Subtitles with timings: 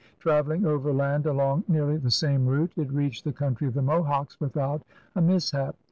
[0.19, 4.81] Traveling overland along nearly the same route, it reached the country of the Mohawks without
[5.15, 5.75] a mishap.